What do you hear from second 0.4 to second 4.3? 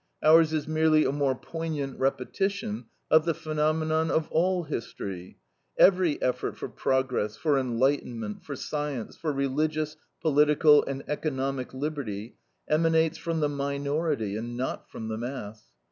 is merely a more poignant repetition of the phenomenon of